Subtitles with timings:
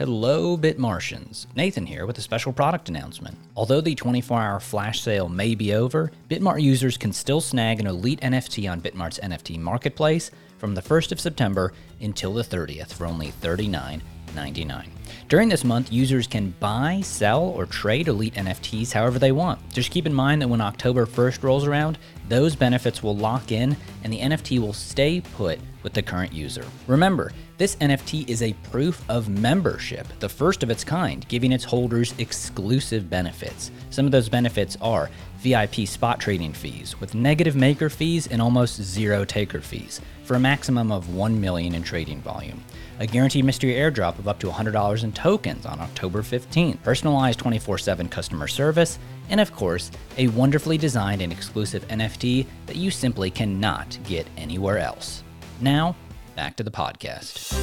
[0.00, 1.44] Hello, Bitmartians.
[1.54, 3.36] Nathan here with a special product announcement.
[3.54, 7.86] Although the 24 hour flash sale may be over, Bitmart users can still snag an
[7.86, 13.04] elite NFT on Bitmart's NFT marketplace from the 1st of September until the 30th for
[13.04, 14.99] only $39.99.
[15.28, 19.60] During this month, users can buy, sell, or trade elite NFTs however they want.
[19.72, 21.98] Just keep in mind that when October 1st rolls around,
[22.28, 26.64] those benefits will lock in and the NFT will stay put with the current user.
[26.86, 31.64] Remember, this NFT is a proof of membership, the first of its kind, giving its
[31.64, 33.70] holders exclusive benefits.
[33.90, 38.80] Some of those benefits are VIP spot trading fees with negative maker fees and almost
[38.82, 42.62] zero taker fees for a maximum of 1 million in trading volume.
[42.98, 47.78] A guaranteed mystery airdrop of up to $100 in tokens on October 15th, personalized 24
[47.78, 53.30] 7 customer service, and of course, a wonderfully designed and exclusive NFT that you simply
[53.30, 55.22] cannot get anywhere else.
[55.60, 55.96] Now,
[56.36, 57.56] back to the podcast.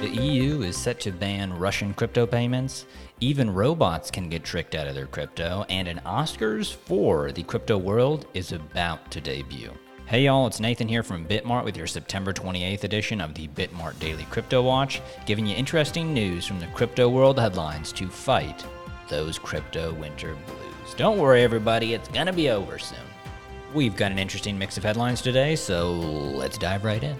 [0.00, 2.86] The EU is set to ban Russian crypto payments.
[3.20, 7.78] Even robots can get tricked out of their crypto, and an Oscars for the crypto
[7.78, 9.72] world is about to debut.
[10.06, 13.98] Hey y'all, it's Nathan here from Bitmart with your September 28th edition of the Bitmart
[13.98, 18.66] Daily Crypto Watch, giving you interesting news from the crypto world headlines to fight
[19.08, 20.94] those crypto winter blues.
[20.98, 22.98] Don't worry, everybody, it's gonna be over soon.
[23.72, 27.16] We've got an interesting mix of headlines today, so let's dive right in.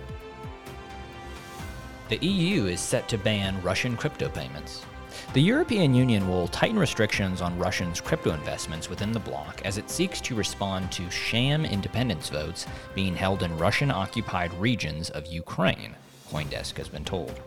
[2.10, 4.84] The EU is set to ban Russian crypto payments.
[5.32, 9.90] The European Union will tighten restrictions on Russia's crypto investments within the bloc as it
[9.90, 15.94] seeks to respond to sham independence votes being held in Russian occupied regions of Ukraine,
[16.30, 17.40] Coindesk has been told.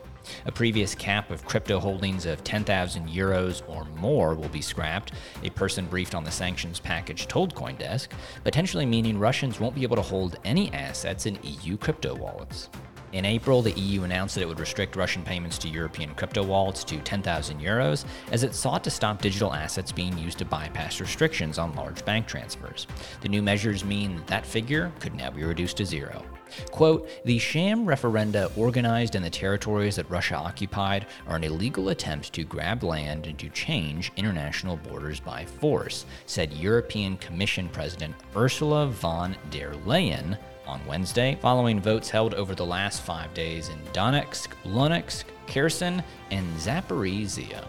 [0.46, 5.50] A previous cap of crypto holdings of 10,000 euros or more will be scrapped, a
[5.50, 8.10] person briefed on the sanctions package told Coindesk,
[8.44, 12.70] potentially meaning Russians won't be able to hold any assets in EU crypto wallets.
[13.14, 16.84] In April, the EU announced that it would restrict Russian payments to European crypto wallets
[16.86, 21.58] to 10,000 euros as it sought to stop digital assets being used to bypass restrictions
[21.58, 22.86] on large bank transfers.
[23.22, 26.24] The new measures mean that, that figure could now be reduced to zero.
[26.72, 32.34] Quote, the sham referenda organized in the territories that Russia occupied are an illegal attempt
[32.34, 38.88] to grab land and to change international borders by force, said European Commission President Ursula
[38.88, 44.50] von der Leyen on Wednesday, following votes held over the last five days in Donetsk,
[44.66, 47.66] Luhansk, Kherson, and Zaporizhia.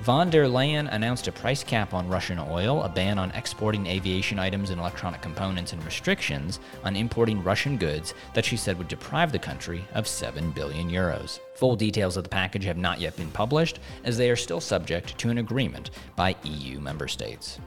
[0.00, 4.38] Von der Leyen announced a price cap on Russian oil, a ban on exporting aviation
[4.38, 9.32] items and electronic components, and restrictions on importing Russian goods that she said would deprive
[9.32, 11.40] the country of 7 billion euros.
[11.54, 15.16] Full details of the package have not yet been published, as they are still subject
[15.18, 17.58] to an agreement by EU member states.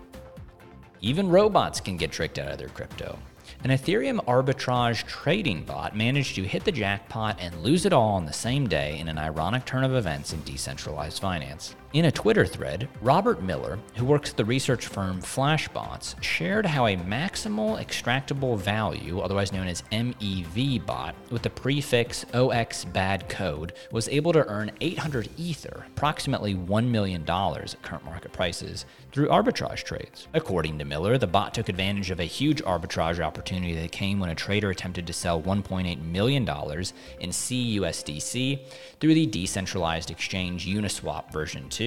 [1.01, 3.17] Even robots can get tricked out of their crypto.
[3.63, 8.25] An Ethereum arbitrage trading bot managed to hit the jackpot and lose it all on
[8.25, 11.75] the same day in an ironic turn of events in decentralized finance.
[11.91, 16.85] In a Twitter thread, Robert Miller, who works at the research firm Flashbots, shared how
[16.85, 23.73] a maximal extractable value, otherwise known as MEV bot, with the prefix OX bad code,
[23.91, 29.81] was able to earn 800 Ether, approximately $1 million at current market prices, through arbitrage
[29.81, 30.27] trades.
[30.35, 34.29] According to Miller, the bot took advantage of a huge arbitrage opportunity that came when
[34.29, 38.59] a trader attempted to sell $1.8 million in CUSDC
[38.99, 41.78] through the decentralized exchange Uniswap version 2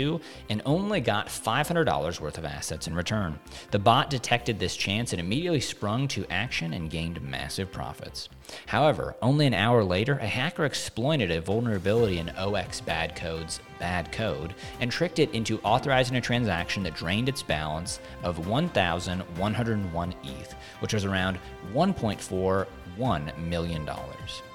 [0.48, 3.38] and only got $500 worth of assets in return.
[3.70, 8.28] The bot detected this chance and immediately sprung to action and gained massive profits.
[8.66, 14.12] However, only an hour later, a hacker exploited a vulnerability in OX bad code's bad
[14.12, 20.41] code and tricked it into authorizing a transaction that drained its balance of 1,101 ETH,
[20.82, 21.38] which was around
[21.72, 22.66] 1.4
[22.98, 23.88] $1 million.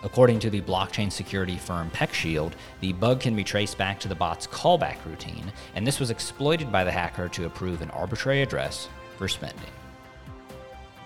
[0.03, 4.15] According to the blockchain security firm PeckShield, the bug can be traced back to the
[4.15, 8.89] bot's callback routine, and this was exploited by the hacker to approve an arbitrary address
[9.17, 9.71] for spending.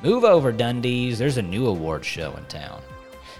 [0.03, 2.81] Move over, Dundies, there's a new award show in town.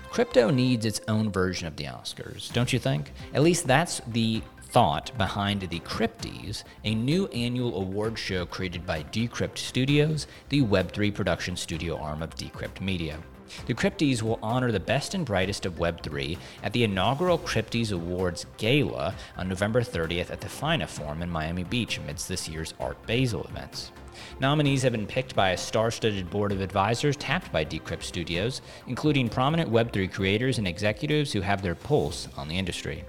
[0.10, 3.14] Crypto needs its own version of the Oscars, don't you think?
[3.34, 9.04] At least that's the thought behind the Crypties, a new annual award show created by
[9.04, 13.20] Decrypt Studios, the Web3 production studio arm of Decrypt Media.
[13.66, 18.46] The Crypties will honor the best and brightest of Web3 at the inaugural Crypties Awards
[18.56, 23.06] Gala on November 30th at the Faena Forum in Miami Beach amidst this year's Art
[23.06, 23.92] Basel events.
[24.40, 28.62] Nominees have been picked by a star studded board of advisors tapped by Decrypt Studios,
[28.88, 33.04] including prominent Web3 creators and executives who have their pulse on the industry.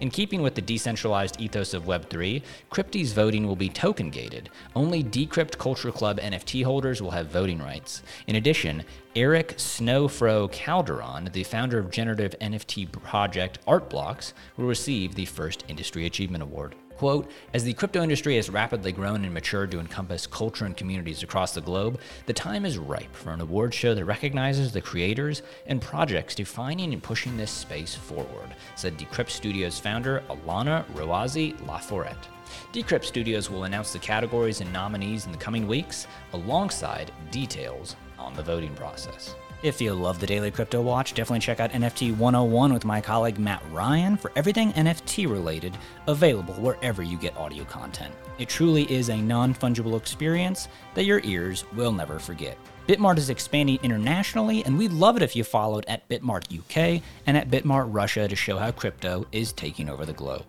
[0.00, 4.50] In keeping with the decentralized ethos of Web3, Crypt's voting will be token gated.
[4.74, 8.02] Only Decrypt Culture Club NFT holders will have voting rights.
[8.26, 8.84] In addition,
[9.14, 16.06] Erick Snowfro Calderon, the founder of generative NFT project Artblocks, will receive the first Industry
[16.06, 16.74] Achievement Award.
[16.96, 21.22] Quote, as the crypto industry has rapidly grown and matured to encompass culture and communities
[21.22, 25.42] across the globe, the time is ripe for an award show that recognizes the creators
[25.66, 32.28] and projects defining and pushing this space forward, said Decrypt Studios founder Alana Roazi Laforette.
[32.72, 38.32] Decrypt Studios will announce the categories and nominees in the coming weeks, alongside details on
[38.34, 39.34] the voting process.
[39.62, 43.38] If you love the Daily Crypto Watch, definitely check out NFT 101 with my colleague
[43.38, 48.14] Matt Ryan for everything NFT related, available wherever you get audio content.
[48.38, 52.58] It truly is a non fungible experience that your ears will never forget.
[52.86, 57.34] Bitmart is expanding internationally, and we'd love it if you followed at Bitmart UK and
[57.34, 60.44] at Bitmart Russia to show how crypto is taking over the globe.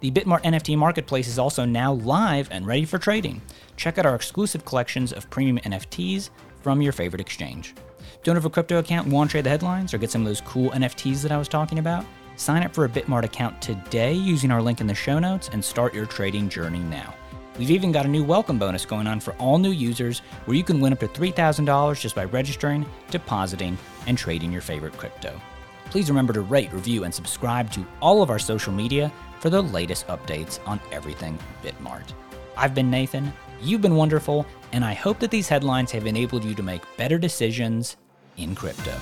[0.00, 3.40] The Bitmart NFT Marketplace is also now live and ready for trading.
[3.76, 6.28] Check out our exclusive collections of premium NFTs
[6.62, 7.74] from your favorite exchange.
[8.22, 10.28] Don't have a crypto account and want to trade the headlines or get some of
[10.28, 12.04] those cool NFTs that I was talking about?
[12.36, 15.64] Sign up for a Bitmart account today using our link in the show notes and
[15.64, 17.14] start your trading journey now.
[17.58, 20.64] We've even got a new welcome bonus going on for all new users where you
[20.64, 23.76] can win up to $3,000 just by registering, depositing,
[24.06, 25.38] and trading your favorite crypto.
[25.90, 29.60] Please remember to rate, review, and subscribe to all of our social media for the
[29.60, 32.14] latest updates on everything Bitmart.
[32.56, 33.32] I've been Nathan,
[33.62, 37.18] you've been wonderful, and I hope that these headlines have enabled you to make better
[37.18, 37.96] decisions
[38.36, 38.94] in crypto.